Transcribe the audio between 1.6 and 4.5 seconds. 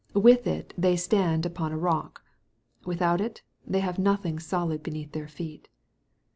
a rock. Without it, they have nothing